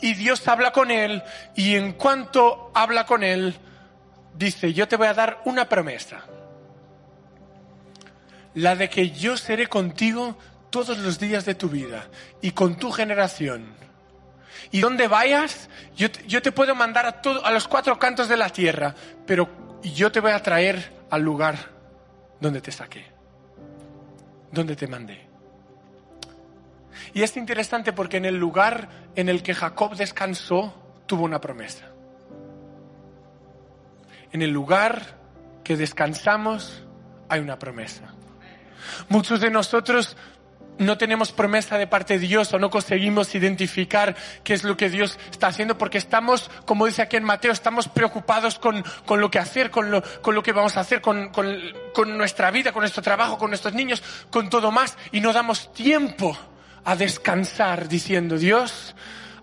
y 0.00 0.14
Dios 0.14 0.46
habla 0.48 0.72
con 0.72 0.90
él. 0.90 1.22
Y 1.54 1.76
en 1.76 1.92
cuanto 1.92 2.72
habla 2.74 3.06
con 3.06 3.22
él, 3.22 3.54
dice, 4.34 4.72
yo 4.72 4.88
te 4.88 4.96
voy 4.96 5.06
a 5.06 5.14
dar 5.14 5.40
una 5.44 5.68
promesa. 5.68 6.24
La 8.54 8.74
de 8.74 8.88
que 8.88 9.10
yo 9.10 9.36
seré 9.36 9.68
contigo 9.68 10.36
todos 10.70 10.98
los 10.98 11.18
días 11.18 11.44
de 11.44 11.54
tu 11.54 11.68
vida 11.68 12.06
y 12.40 12.50
con 12.50 12.76
tu 12.76 12.90
generación. 12.90 13.85
Y 14.70 14.80
donde 14.80 15.08
vayas, 15.08 15.68
yo 15.96 16.08
yo 16.26 16.42
te 16.42 16.52
puedo 16.52 16.74
mandar 16.74 17.06
a, 17.06 17.20
todo, 17.22 17.44
a 17.44 17.50
los 17.50 17.68
cuatro 17.68 17.98
cantos 17.98 18.28
de 18.28 18.36
la 18.36 18.50
tierra, 18.50 18.94
pero 19.26 19.48
yo 19.82 20.10
te 20.10 20.20
voy 20.20 20.32
a 20.32 20.42
traer 20.42 20.92
al 21.10 21.22
lugar 21.22 21.56
donde 22.40 22.60
te 22.60 22.72
saqué, 22.72 23.04
donde 24.50 24.76
te 24.76 24.86
mandé. 24.86 25.26
Y 27.14 27.22
es 27.22 27.36
interesante 27.36 27.92
porque 27.92 28.16
en 28.18 28.24
el 28.24 28.36
lugar 28.36 28.88
en 29.14 29.28
el 29.28 29.42
que 29.42 29.54
Jacob 29.54 29.96
descansó, 29.96 30.74
tuvo 31.06 31.24
una 31.24 31.40
promesa. 31.40 31.86
En 34.32 34.42
el 34.42 34.50
lugar 34.50 35.16
que 35.64 35.76
descansamos, 35.76 36.84
hay 37.28 37.40
una 37.40 37.58
promesa. 37.58 38.14
Muchos 39.08 39.40
de 39.40 39.50
nosotros 39.50 40.16
no 40.78 40.98
tenemos 40.98 41.32
promesa 41.32 41.78
de 41.78 41.86
parte 41.86 42.14
de 42.14 42.26
Dios 42.26 42.52
o 42.52 42.58
no 42.58 42.70
conseguimos 42.70 43.34
identificar 43.34 44.14
qué 44.44 44.54
es 44.54 44.64
lo 44.64 44.76
que 44.76 44.90
Dios 44.90 45.18
está 45.30 45.48
haciendo 45.48 45.78
porque 45.78 45.98
estamos, 45.98 46.50
como 46.64 46.86
dice 46.86 47.02
aquí 47.02 47.16
en 47.16 47.24
Mateo, 47.24 47.52
estamos 47.52 47.88
preocupados 47.88 48.58
con, 48.58 48.84
con 49.04 49.20
lo 49.20 49.30
que 49.30 49.38
hacer, 49.38 49.70
con 49.70 49.90
lo, 49.90 50.02
con 50.22 50.34
lo 50.34 50.42
que 50.42 50.52
vamos 50.52 50.76
a 50.76 50.80
hacer, 50.80 51.00
con, 51.00 51.30
con, 51.30 51.56
con 51.94 52.16
nuestra 52.16 52.50
vida, 52.50 52.72
con 52.72 52.80
nuestro 52.80 53.02
trabajo, 53.02 53.38
con 53.38 53.50
nuestros 53.50 53.74
niños, 53.74 54.02
con 54.30 54.50
todo 54.50 54.70
más 54.70 54.96
y 55.12 55.20
no 55.20 55.32
damos 55.32 55.72
tiempo 55.72 56.36
a 56.84 56.94
descansar 56.96 57.88
diciendo, 57.88 58.38
Dios, 58.38 58.94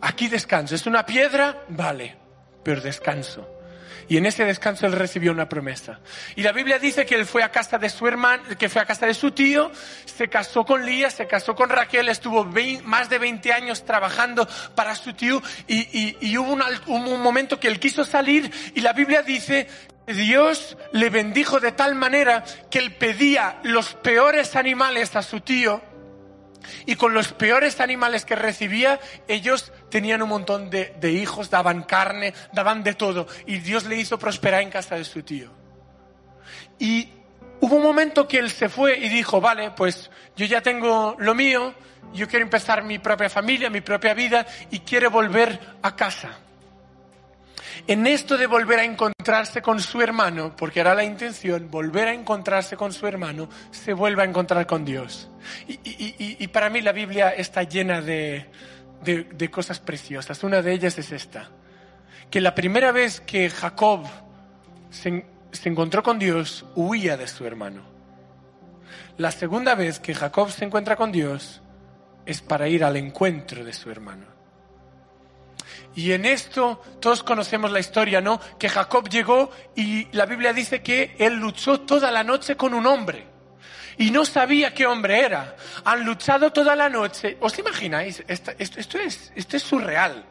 aquí 0.01 0.27
descanso. 0.27 0.75
¿Es 0.75 0.85
una 0.85 1.05
piedra? 1.05 1.63
Vale, 1.69 2.15
pero 2.63 2.81
descanso. 2.81 3.52
Y 4.07 4.17
en 4.17 4.25
ese 4.25 4.45
descanso 4.45 4.85
él 4.85 4.93
recibió 4.93 5.31
una 5.31 5.49
promesa. 5.49 5.99
Y 6.35 6.43
la 6.43 6.51
Biblia 6.51 6.79
dice 6.79 7.05
que 7.05 7.15
él 7.15 7.25
fue 7.25 7.43
a 7.43 7.51
casa 7.51 7.77
de 7.77 7.89
su 7.89 8.07
hermano, 8.07 8.43
que 8.57 8.69
fue 8.69 8.81
a 8.81 8.85
casa 8.85 9.05
de 9.05 9.13
su 9.13 9.31
tío, 9.31 9.71
se 10.05 10.27
casó 10.27 10.65
con 10.65 10.85
Lía, 10.85 11.09
se 11.09 11.27
casó 11.27 11.55
con 11.55 11.69
Raquel, 11.69 12.09
estuvo 12.09 12.45
20, 12.45 12.83
más 12.83 13.09
de 13.09 13.17
20 13.17 13.53
años 13.53 13.85
trabajando 13.85 14.47
para 14.75 14.95
su 14.95 15.13
tío 15.13 15.41
y, 15.67 16.37
hubo, 16.37 16.53
hubo 16.53 17.09
un 17.15 17.21
momento 17.21 17.59
que 17.59 17.67
él 17.67 17.79
quiso 17.79 18.03
salir 18.05 18.51
y 18.75 18.81
la 18.81 18.93
Biblia 18.93 19.21
dice 19.21 19.67
Dios 20.07 20.77
le 20.91 21.09
bendijo 21.09 21.59
de 21.59 21.71
tal 21.71 21.95
manera 21.95 22.43
que 22.69 22.79
él 22.79 22.93
pedía 22.95 23.59
los 23.63 23.93
peores 23.93 24.55
animales 24.55 25.15
a 25.15 25.21
su 25.21 25.39
tío 25.39 25.81
y 26.85 26.95
con 26.95 27.13
los 27.13 27.33
peores 27.33 27.79
animales 27.79 28.25
que 28.25 28.35
recibía, 28.35 28.99
ellos 29.27 29.71
tenían 29.89 30.21
un 30.21 30.29
montón 30.29 30.69
de, 30.69 31.11
hijos, 31.11 31.49
daban 31.49 31.83
carne, 31.83 32.33
daban 32.51 32.83
de 32.83 32.93
todo. 32.93 33.27
Y 33.45 33.59
Dios 33.59 33.85
le 33.85 33.95
hizo 33.95 34.17
prosperar 34.17 34.61
en 34.61 34.69
casa 34.69 34.95
de 34.95 35.05
su 35.05 35.23
tío. 35.23 35.51
Y 36.79 37.09
hubo 37.61 37.75
un 37.75 37.83
momento 37.83 38.27
que 38.27 38.39
él 38.39 38.51
se 38.51 38.69
fue 38.69 38.97
y 38.97 39.09
dijo, 39.09 39.39
vale, 39.39 39.71
pues 39.71 40.09
yo 40.35 40.45
ya 40.45 40.61
tengo 40.61 41.15
lo 41.19 41.33
mío, 41.35 41.73
yo 42.13 42.27
quiero 42.27 42.43
empezar 42.43 42.83
mi 42.83 42.99
propia 42.99 43.29
familia, 43.29 43.69
mi 43.69 43.81
propia 43.81 44.13
vida 44.13 44.45
y 44.71 44.79
quiero 44.79 45.09
volver 45.09 45.59
a 45.81 45.95
casa. 45.95 46.37
En 47.87 48.07
esto 48.07 48.37
de 48.37 48.47
volver 48.47 48.79
a 48.79 48.83
encontrarse 48.83 49.61
con 49.61 49.79
su 49.79 50.01
hermano, 50.01 50.55
porque 50.55 50.79
era 50.79 50.95
la 50.95 51.03
intención, 51.03 51.69
volver 51.69 52.07
a 52.07 52.13
encontrarse 52.13 52.77
con 52.77 52.93
su 52.93 53.07
hermano, 53.07 53.49
se 53.71 53.93
vuelve 53.93 54.21
a 54.21 54.25
encontrar 54.25 54.65
con 54.65 54.85
Dios. 54.85 55.29
Y, 55.67 56.47
para 56.47 56.69
mí 56.69 56.81
la 56.81 56.91
Biblia 56.91 57.29
está 57.29 57.63
llena 57.63 58.01
de, 58.01 58.49
de, 59.03 59.23
de, 59.23 59.51
cosas 59.51 59.79
preciosas. 59.79 60.43
Una 60.43 60.61
de 60.61 60.73
ellas 60.73 60.97
es 60.97 61.11
esta, 61.11 61.49
que 62.29 62.41
la 62.41 62.55
primera 62.55 62.91
vez 62.91 63.19
que 63.19 63.49
Jacob 63.49 64.07
se, 64.89 65.25
se 65.51 65.69
encontró 65.69 66.03
con 66.03 66.19
Dios, 66.19 66.65
huía 66.75 67.17
de 67.17 67.27
su 67.27 67.45
hermano. 67.45 67.83
La 69.17 69.31
segunda 69.31 69.75
vez 69.75 69.99
que 69.99 70.15
Jacob 70.15 70.49
se 70.49 70.65
encuentra 70.65 70.95
con 70.95 71.11
Dios 71.11 71.61
es 72.25 72.41
para 72.41 72.67
ir 72.67 72.83
al 72.83 72.97
encuentro 72.97 73.63
de 73.63 73.73
su 73.73 73.91
hermano. 73.91 74.25
Y 75.95 76.11
en 76.11 76.25
esto 76.25 76.81
todos 76.99 77.23
conocemos 77.23 77.71
la 77.71 77.79
historia, 77.79 78.19
¿no? 78.19 78.39
Que 78.57 78.69
Jacob 78.69 79.07
llegó 79.09 79.51
y 79.75 80.07
la 80.11 80.25
Biblia 80.25 80.53
dice 80.53 80.81
que 80.81 81.15
él 81.19 81.35
luchó 81.35 81.81
toda 81.81 82.09
la 82.09 82.23
noche 82.23 82.55
con 82.55 82.73
un 82.73 82.85
hombre. 82.87 83.27
Y 83.97 84.09
no 84.09 84.25
sabía 84.25 84.73
qué 84.73 84.87
hombre 84.87 85.19
era. 85.19 85.55
Han 85.85 86.03
luchado 86.03 86.51
toda 86.51 86.75
la 86.75 86.89
noche. 86.89 87.37
¿Os 87.39 87.57
imagináis? 87.59 88.23
Esto, 88.27 88.51
esto, 88.57 88.79
esto, 88.79 88.97
es, 88.97 89.31
esto 89.35 89.57
es 89.57 89.63
surreal. 89.63 90.25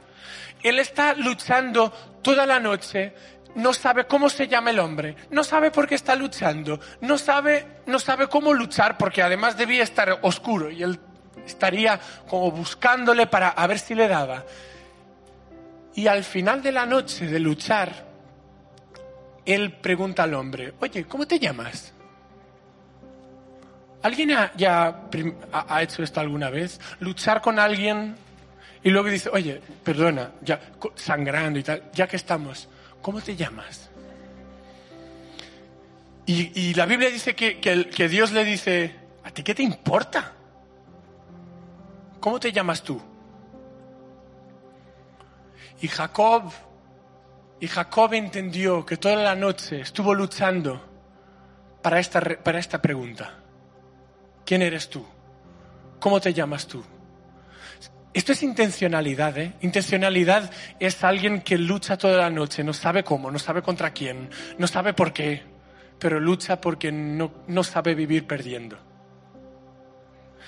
Él 0.62 0.80
está 0.80 1.14
luchando 1.14 1.90
toda 2.22 2.44
la 2.44 2.58
noche. 2.58 3.14
No 3.54 3.72
sabe 3.72 4.06
cómo 4.06 4.28
se 4.30 4.48
llama 4.48 4.70
el 4.70 4.80
hombre. 4.80 5.14
No 5.30 5.44
sabe 5.44 5.70
por 5.70 5.86
qué 5.86 5.94
está 5.94 6.16
luchando. 6.16 6.80
No 7.00 7.18
sabe, 7.18 7.82
no 7.86 8.00
sabe 8.00 8.26
cómo 8.26 8.52
luchar 8.52 8.98
porque 8.98 9.22
además 9.22 9.56
debía 9.56 9.84
estar 9.84 10.18
oscuro 10.22 10.70
y 10.70 10.82
él 10.82 10.98
estaría 11.46 12.00
como 12.28 12.50
buscándole 12.50 13.26
para 13.28 13.50
a 13.50 13.66
ver 13.68 13.78
si 13.78 13.94
le 13.94 14.08
daba. 14.08 14.44
Y 15.94 16.06
al 16.06 16.24
final 16.24 16.62
de 16.62 16.72
la 16.72 16.86
noche 16.86 17.26
de 17.26 17.38
luchar, 17.38 18.06
él 19.44 19.72
pregunta 19.72 20.22
al 20.22 20.34
hombre, 20.34 20.74
oye, 20.80 21.04
¿cómo 21.04 21.26
te 21.26 21.38
llamas? 21.38 21.92
¿Alguien 24.02 24.30
ya 24.56 25.08
ha 25.52 25.82
hecho 25.82 26.02
esto 26.02 26.20
alguna 26.20 26.50
vez? 26.50 26.80
Luchar 27.00 27.40
con 27.40 27.58
alguien 27.58 28.16
y 28.82 28.90
luego 28.90 29.08
dice, 29.08 29.30
oye, 29.32 29.60
perdona, 29.84 30.32
ya 30.40 30.60
sangrando 30.96 31.58
y 31.58 31.62
tal, 31.62 31.84
ya 31.92 32.08
que 32.08 32.16
estamos, 32.16 32.68
¿cómo 33.00 33.20
te 33.20 33.36
llamas? 33.36 33.90
Y, 36.24 36.72
la 36.74 36.86
Biblia 36.86 37.10
dice 37.10 37.34
que, 37.34 37.60
que 37.60 38.08
Dios 38.08 38.32
le 38.32 38.44
dice, 38.44 38.94
¿a 39.22 39.30
ti 39.30 39.42
qué 39.42 39.54
te 39.54 39.62
importa? 39.62 40.32
¿Cómo 42.20 42.40
te 42.40 42.52
llamas 42.52 42.82
tú? 42.82 43.02
Y 45.82 45.88
Jacob, 45.88 46.44
y 47.58 47.66
Jacob 47.66 48.14
entendió 48.14 48.86
que 48.86 48.96
toda 48.96 49.16
la 49.16 49.34
noche 49.34 49.80
estuvo 49.80 50.14
luchando 50.14 50.80
para 51.82 51.98
esta, 51.98 52.20
para 52.20 52.60
esta 52.60 52.80
pregunta. 52.80 53.34
¿Quién 54.46 54.62
eres 54.62 54.88
tú? 54.88 55.04
¿Cómo 55.98 56.20
te 56.20 56.32
llamas 56.32 56.68
tú? 56.68 56.84
Esto 58.14 58.30
es 58.30 58.44
intencionalidad, 58.44 59.36
¿eh? 59.38 59.54
Intencionalidad 59.62 60.52
es 60.78 61.02
alguien 61.02 61.40
que 61.40 61.58
lucha 61.58 61.98
toda 61.98 62.18
la 62.18 62.30
noche, 62.30 62.62
no 62.62 62.72
sabe 62.72 63.02
cómo, 63.02 63.30
no 63.32 63.40
sabe 63.40 63.62
contra 63.62 63.90
quién, 63.90 64.30
no 64.58 64.68
sabe 64.68 64.92
por 64.94 65.12
qué, 65.12 65.42
pero 65.98 66.20
lucha 66.20 66.60
porque 66.60 66.92
no, 66.92 67.32
no 67.48 67.64
sabe 67.64 67.96
vivir 67.96 68.26
perdiendo. 68.26 68.78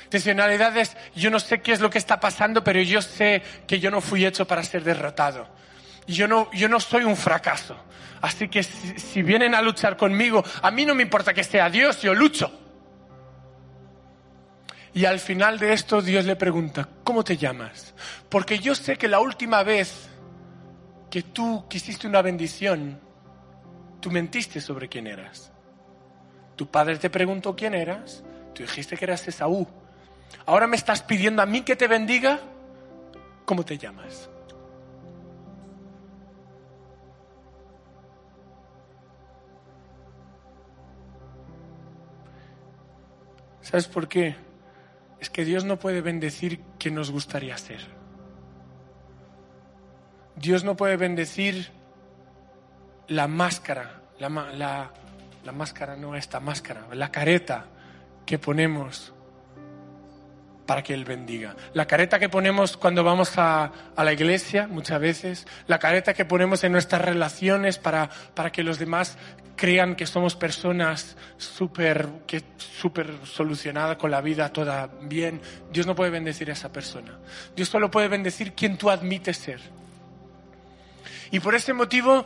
Intencionalidad 0.05 0.77
es, 0.77 0.97
yo 1.15 1.31
no 1.31 1.41
sé 1.41 1.61
qué 1.61 1.73
es 1.73 1.81
lo 1.81 1.91
que 1.91 1.99
está 1.99 2.21
pasando, 2.21 2.63
pero 2.63 2.81
yo 2.81 3.03
sé 3.03 3.43
que 3.67 3.81
yo 3.81 3.91
no 3.91 4.01
fui 4.01 4.25
hecho 4.25 4.47
para 4.47 4.63
ser 4.63 4.85
derrotado. 4.85 5.49
Yo 6.07 6.29
no, 6.29 6.51
yo 6.53 6.69
no 6.69 6.81
soy 6.81 7.05
un 7.05 7.17
fracaso. 7.17 7.77
Así 8.21 8.49
que 8.49 8.63
si, 8.63 8.99
si 8.99 9.23
vienen 9.23 9.55
a 9.55 9.63
luchar 9.63 9.97
conmigo, 9.97 10.45
a 10.63 10.71
mí 10.71 10.87
no 10.87 10.95
me 10.95 11.03
importa 11.03 11.35
que 11.35 11.45
sea 11.45 11.69
Dios, 11.69 12.01
yo 12.03 12.15
lucho. 12.15 12.53
Y 14.95 15.07
al 15.07 15.19
final 15.19 15.59
de 15.59 15.73
esto 15.73 16.01
Dios 16.01 16.25
le 16.25 16.37
pregunta, 16.37 16.89
¿cómo 17.03 17.25
te 17.25 17.37
llamas? 17.37 17.95
Porque 18.29 18.61
yo 18.61 18.77
sé 18.77 18.97
que 18.97 19.09
la 19.09 19.19
última 19.19 19.65
vez 19.65 20.09
que 21.11 21.23
tú 21.23 21.67
quisiste 21.69 22.07
una 22.07 22.23
bendición, 22.23 23.01
tú 24.01 24.11
mentiste 24.11 24.61
sobre 24.61 24.89
quién 24.89 25.09
eras. 25.09 25.51
Tu 26.55 26.69
padre 26.69 26.97
te 26.97 27.11
preguntó 27.11 27.57
quién 27.57 27.75
eras, 27.75 28.23
tú 28.55 28.63
dijiste 28.63 28.97
que 28.97 29.05
eras 29.05 29.27
Esaú. 29.27 29.67
Ahora 30.47 30.67
me 30.67 30.77
estás 30.77 31.03
pidiendo 31.03 31.41
a 31.43 31.47
mí 31.47 31.63
que 31.63 31.77
te 31.77 31.89
bendiga. 31.89 32.41
¿Cómo 33.45 33.65
te 33.65 33.79
llamas? 33.79 34.29
¿Sabes 43.63 43.89
por 43.89 44.09
qué? 44.09 44.37
Es 45.21 45.31
que 45.31 45.45
Dios 45.45 45.65
no 45.65 45.79
puede 45.79 46.03
bendecir 46.03 46.61
quien 46.79 46.95
nos 46.95 47.11
gustaría 47.11 47.57
ser. 47.57 47.81
Dios 50.37 50.65
no 50.65 50.77
puede 50.77 50.99
bendecir 50.99 51.71
la 53.09 53.27
máscara, 53.27 54.03
la, 54.19 54.29
la, 54.29 54.91
la 55.45 55.53
máscara, 55.53 55.97
no 55.97 56.15
esta 56.15 56.41
máscara, 56.41 56.87
la 56.93 57.11
careta 57.11 57.67
que 58.27 58.39
ponemos 58.39 59.14
para 60.67 60.83
que 60.83 60.95
Él 60.95 61.05
bendiga. 61.05 61.57
La 61.73 61.87
careta 61.87 62.19
que 62.19 62.29
ponemos 62.29 62.77
cuando 62.77 63.05
vamos 63.05 63.37
a, 63.39 63.71
a, 63.95 64.05
la 64.05 64.13
iglesia, 64.13 64.67
muchas 64.67 65.01
veces, 65.01 65.47
la 65.67 65.79
careta 65.79 66.15
que 66.15 66.25
ponemos 66.25 66.65
en 66.65 66.73
nuestras 66.73 67.03
relaciones 67.03 67.79
para, 67.79 68.09
para 68.35 68.51
que 68.51 68.63
los 68.63 68.79
demás 68.79 69.17
crean 69.57 69.95
que 69.95 70.07
somos 70.07 70.35
personas 70.35 71.17
súper 71.37 72.09
super 72.59 73.11
solucionadas 73.25 73.97
con 73.97 74.11
la 74.11 74.21
vida, 74.21 74.53
toda 74.53 74.89
bien. 75.03 75.41
Dios 75.73 75.87
no 75.87 75.95
puede 75.95 76.11
bendecir 76.11 76.51
a 76.51 76.55
esa 76.55 76.73
persona. 76.73 77.19
Dios 77.55 77.69
solo 77.69 77.91
puede 77.91 78.09
bendecir 78.09 78.53
quien 78.53 78.77
tú 78.77 78.91
admites 78.91 79.37
ser. 79.37 79.61
Y 81.31 81.41
por 81.41 81.55
ese 81.55 81.73
motivo 81.73 82.25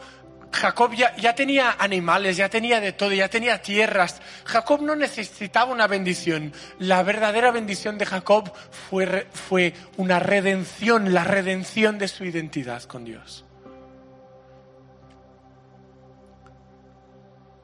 Jacob 0.52 0.93
ya, 0.95 1.35
tenía 1.35 1.76
animales, 1.78 2.37
ya 2.37 2.49
tenía 2.49 2.81
de 2.81 2.93
todo, 2.93 3.12
ya 3.12 3.28
tenía 3.28 3.61
tierras. 3.62 4.21
Jacob 4.45 4.83
no 4.83 4.97
necesitaba 4.97 5.73
una 5.73 5.87
bendición. 5.87 6.52
La 6.78 7.02
verdadera 7.02 7.50
bendición 7.50 7.99
de 7.99 8.07
Jacob 8.07 8.52
fue, 8.71 9.26
fue 9.33 9.75
una 9.97 10.19
redención, 10.19 11.12
la 11.12 11.25
redención 11.25 11.99
de 11.99 12.09
su 12.09 12.25
identidad 12.25 12.83
con 12.85 13.05
Dios. 13.05 13.45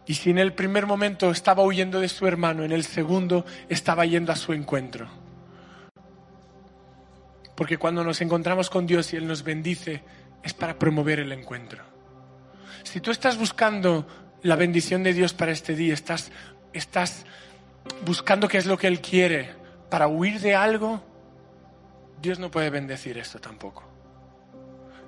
Y 0.06 0.14
si 0.14 0.30
en 0.30 0.38
el 0.38 0.52
primer 0.52 0.86
momento 0.86 1.30
estaba 1.30 1.62
huyendo 1.62 2.00
de 2.00 2.08
su 2.08 2.26
hermano, 2.26 2.62
en 2.62 2.72
el 2.72 2.84
segundo 2.84 3.46
estaba 3.68 4.04
yendo 4.04 4.32
a 4.32 4.36
su 4.36 4.52
encuentro. 4.52 5.08
Porque 7.56 7.78
cuando 7.78 8.04
nos 8.04 8.20
encontramos 8.20 8.68
con 8.68 8.86
Dios 8.86 9.12
y 9.12 9.16
Él 9.16 9.26
nos 9.26 9.42
bendice, 9.42 10.02
es 10.42 10.52
para 10.52 10.78
promover 10.78 11.20
el 11.20 11.32
encuentro. 11.32 11.93
Si 12.82 13.00
tú 13.00 13.10
estás 13.10 13.38
buscando 13.38 14.06
la 14.42 14.56
bendición 14.56 15.02
de 15.02 15.14
Dios 15.14 15.32
para 15.32 15.52
este 15.52 15.74
día, 15.74 15.94
estás, 15.94 16.30
estás 16.72 17.24
buscando 18.04 18.48
qué 18.48 18.58
es 18.58 18.66
lo 18.66 18.76
que 18.76 18.86
Él 18.86 19.00
quiere 19.00 19.50
para 19.90 20.08
huir 20.08 20.40
de 20.40 20.54
algo, 20.54 21.02
Dios 22.20 22.38
no 22.38 22.50
puede 22.50 22.70
bendecir 22.70 23.18
esto 23.18 23.38
tampoco. 23.38 23.84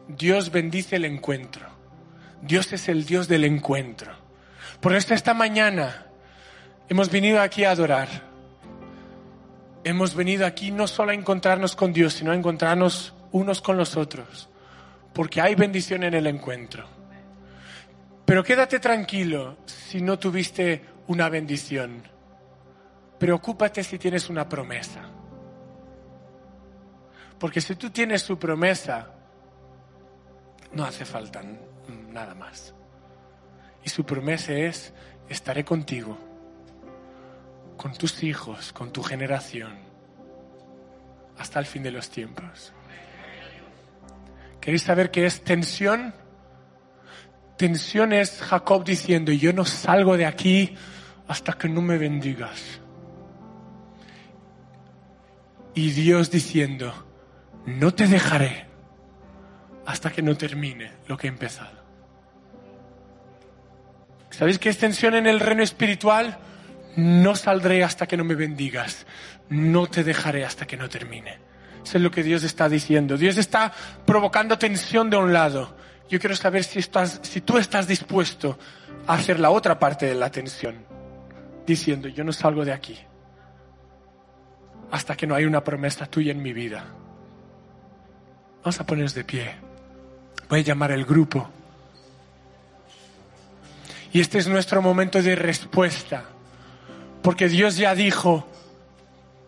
Dios 0.09 0.53
bendice 0.53 0.97
el 0.97 1.05
encuentro. 1.05 1.67
Dios 2.43 2.73
es 2.73 2.89
el 2.89 3.05
Dios 3.05 3.29
del 3.29 3.45
encuentro. 3.45 4.13
Por 4.81 4.95
esto 4.95 5.15
esta 5.15 5.35
mañana 5.35 6.07
hemos 6.89 7.11
venido 7.11 7.41
aquí 7.41 7.65
a 7.65 7.71
adorar. 7.73 8.09
Hemos 9.85 10.15
venido 10.15 10.47
aquí 10.47 10.71
no 10.71 10.87
solo 10.87 11.13
a 11.13 11.15
encontrarnos 11.15 11.75
con 11.75 11.93
Dios, 11.93 12.15
sino 12.15 12.33
a 12.33 12.35
encontrarnos 12.35 13.15
unos 13.33 13.61
con 13.61 13.77
los 13.77 13.97
otros. 13.97 14.49
Porque 15.13 15.41
hay 15.41 15.55
bendición 15.55 16.05
en 16.05 16.15
el 16.15 16.27
encuentro. 16.27 16.96
Pero 18.27 18.43
quédate 18.43 18.81
tranquilo 18.81 19.59
si 19.65 20.03
no 20.03 20.19
tuviste 20.19 20.85
una 21.07 21.29
bendición. 21.29 22.03
Preocúpate 23.19 23.85
si 23.85 23.99
tienes 23.99 24.29
una 24.29 24.49
promesa. 24.49 25.03
Porque 27.39 27.61
si 27.61 27.77
tú 27.77 27.91
tienes 27.91 28.23
su 28.23 28.37
promesa, 28.37 29.13
no 30.73 30.85
hace 30.85 31.05
falta 31.05 31.43
nada 32.11 32.35
más. 32.35 32.75
Y 33.85 33.89
su 33.89 34.05
promesa 34.05 34.53
es, 34.53 34.93
estaré 35.29 35.65
contigo, 35.65 36.19
con 37.77 37.93
tus 37.93 38.25
hijos, 38.25 38.73
con 38.73 38.93
tu 38.93 39.03
generación, 39.03 39.73
hasta 41.39 41.61
el 41.61 41.67
fin 41.67 41.85
de 41.85 41.93
los 41.93 42.11
tiempos. 42.11 42.73
¿Queréis 44.61 44.83
saber 44.83 45.13
qué 45.13 45.27
es 45.27 45.43
tensión? 45.43 46.13
Tensión 47.57 48.13
es 48.13 48.41
Jacob 48.43 48.85
diciendo, 48.85 49.33
yo 49.33 49.53
no 49.53 49.65
salgo 49.65 50.17
de 50.17 50.27
aquí 50.27 50.75
hasta 51.27 51.55
que 51.55 51.69
no 51.69 51.81
me 51.81 51.97
bendigas. 51.99 52.81
Y 55.75 55.91
Dios 55.91 56.31
diciendo, 56.31 56.93
no 57.67 57.95
te 57.95 58.07
dejaré 58.07 58.67
hasta 59.87 60.11
que 60.11 60.23
no 60.23 60.37
termine 60.37 60.93
lo 61.07 61.17
que 61.17 61.27
he 61.27 61.31
empezado. 61.31 61.85
¿Sabéis 64.31 64.59
qué 64.59 64.69
es 64.69 64.79
tensión 64.79 65.15
en 65.15 65.27
el 65.27 65.41
reino 65.41 65.63
espiritual? 65.63 66.39
No 66.97 67.37
saldré 67.37 67.85
hasta 67.85 68.07
que 68.07 68.17
no 68.17 68.25
me 68.25 68.35
bendigas. 68.35 69.07
No 69.49 69.87
te 69.87 70.05
dejaré 70.05 70.45
hasta 70.45 70.67
que 70.67 70.77
no 70.77 70.89
termine. 70.89 71.39
Eso 71.83 71.99
es 71.99 72.03
lo 72.03 72.11
que 72.11 72.23
Dios 72.23 72.43
está 72.43 72.69
diciendo. 72.69 73.17
Dios 73.17 73.39
está 73.39 73.73
provocando 74.05 74.59
tensión 74.59 75.09
de 75.09 75.17
un 75.17 75.33
lado 75.33 75.75
yo 76.09 76.21
quiero 76.21 76.37
saber 76.37 76.65
si, 76.65 76.79
estás, 76.79 77.21
si 77.23 77.41
tú 77.41 77.59
estás 77.59 77.89
dispuesto 77.89 78.59
a 79.07 79.15
hacer 79.15 79.41
la 79.41 79.51
otra 79.51 79.79
parte 79.79 80.07
de 80.07 80.15
la 80.15 80.31
tensión, 80.31 80.85
diciendo, 81.67 82.09
yo 82.09 82.23
no 82.23 82.33
salgo 82.33 82.65
de 82.65 82.73
aquí 82.73 82.99
hasta 84.91 85.17
que 85.17 85.27
no 85.27 85.35
hay 85.35 85.45
una 85.45 85.65
promesa 85.65 86.07
tuya 86.07 86.31
en 86.33 86.43
mi 86.43 86.53
vida. 86.53 86.87
Vamos 88.63 88.81
a 88.81 88.87
ponernos 88.87 89.15
de 89.15 89.25
pie. 89.25 89.57
Voy 90.49 90.61
a 90.61 90.63
llamar 90.63 90.93
al 90.93 91.05
grupo. 91.05 91.49
Y 94.13 94.21
este 94.21 94.39
es 94.39 94.47
nuestro 94.47 94.81
momento 94.81 95.21
de 95.21 95.35
respuesta. 95.35 96.25
Porque 97.21 97.49
Dios 97.49 97.77
ya 97.77 97.97
dijo, 97.97 98.47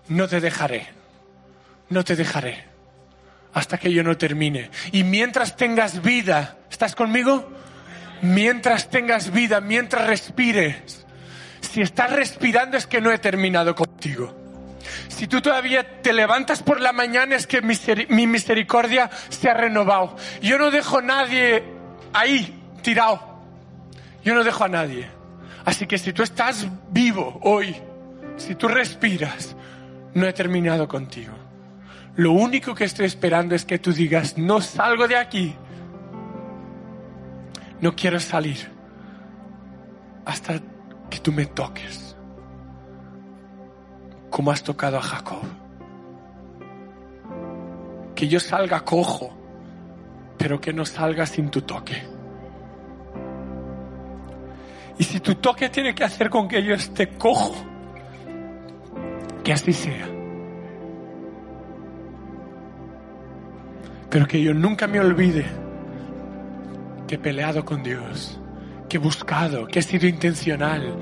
no 0.08 0.26
te 0.26 0.40
dejaré, 0.40 0.88
no 1.88 2.04
te 2.04 2.16
dejaré 2.16 2.64
hasta 3.52 3.78
que 3.78 3.92
yo 3.92 4.02
no 4.02 4.16
termine. 4.16 4.70
Y 4.92 5.04
mientras 5.04 5.56
tengas 5.56 6.02
vida, 6.02 6.58
¿estás 6.70 6.94
conmigo? 6.94 7.50
Mientras 8.22 8.90
tengas 8.90 9.32
vida, 9.32 9.60
mientras 9.60 10.06
respires, 10.06 11.06
si 11.60 11.82
estás 11.82 12.12
respirando 12.12 12.76
es 12.76 12.86
que 12.86 13.00
no 13.00 13.10
he 13.12 13.18
terminado 13.18 13.74
contigo. 13.74 14.34
Si 15.08 15.26
tú 15.26 15.40
todavía 15.40 16.00
te 16.02 16.12
levantas 16.12 16.62
por 16.62 16.80
la 16.80 16.92
mañana 16.92 17.36
es 17.36 17.46
que 17.46 17.60
mi 17.60 18.26
misericordia 18.26 19.10
se 19.28 19.50
ha 19.50 19.54
renovado. 19.54 20.16
Yo 20.40 20.58
no 20.58 20.70
dejo 20.70 20.98
a 20.98 21.02
nadie 21.02 21.62
ahí 22.12 22.62
tirado. 22.82 23.20
Yo 24.24 24.34
no 24.34 24.44
dejo 24.44 24.64
a 24.64 24.68
nadie. 24.68 25.08
Así 25.64 25.86
que 25.86 25.98
si 25.98 26.12
tú 26.12 26.22
estás 26.22 26.66
vivo 26.90 27.40
hoy, 27.42 27.76
si 28.36 28.54
tú 28.54 28.68
respiras, 28.68 29.54
no 30.14 30.26
he 30.26 30.32
terminado 30.32 30.88
contigo. 30.88 31.47
Lo 32.18 32.32
único 32.32 32.74
que 32.74 32.82
estoy 32.82 33.06
esperando 33.06 33.54
es 33.54 33.64
que 33.64 33.78
tú 33.78 33.92
digas, 33.92 34.36
no 34.36 34.60
salgo 34.60 35.06
de 35.06 35.16
aquí. 35.16 35.54
No 37.80 37.94
quiero 37.94 38.18
salir 38.18 38.68
hasta 40.24 40.60
que 41.08 41.20
tú 41.20 41.30
me 41.30 41.46
toques, 41.46 42.16
como 44.30 44.50
has 44.50 44.64
tocado 44.64 44.96
a 44.96 45.00
Jacob. 45.00 45.42
Que 48.16 48.26
yo 48.26 48.40
salga 48.40 48.80
cojo, 48.80 49.32
pero 50.38 50.60
que 50.60 50.72
no 50.72 50.84
salga 50.84 51.24
sin 51.24 51.50
tu 51.50 51.62
toque. 51.62 52.02
Y 54.98 55.04
si 55.04 55.20
tu 55.20 55.36
toque 55.36 55.68
tiene 55.68 55.94
que 55.94 56.02
hacer 56.02 56.30
con 56.30 56.48
que 56.48 56.64
yo 56.64 56.74
esté 56.74 57.10
cojo, 57.10 57.54
que 59.44 59.52
así 59.52 59.72
sea. 59.72 60.17
Pero 64.10 64.26
que 64.26 64.42
yo 64.42 64.54
nunca 64.54 64.86
me 64.86 65.00
olvide 65.00 65.44
que 67.06 67.16
he 67.16 67.18
peleado 67.18 67.64
con 67.64 67.82
Dios, 67.82 68.40
que 68.88 68.96
he 68.96 69.00
buscado, 69.00 69.66
que 69.66 69.80
he 69.80 69.82
sido 69.82 70.06
intencional, 70.06 70.96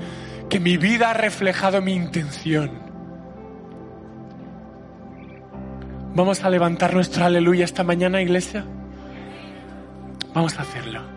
que 0.49 0.59
mi 0.59 0.77
vida 0.77 1.11
ha 1.11 1.13
reflejado 1.13 1.81
mi 1.81 1.93
intención. 1.93 2.71
Vamos 6.15 6.43
a 6.43 6.49
levantar 6.49 6.93
nuestro 6.93 7.25
aleluya 7.25 7.65
esta 7.65 7.83
mañana, 7.83 8.21
iglesia. 8.21 8.65
Vamos 10.33 10.57
a 10.57 10.63
hacerlo. 10.63 11.16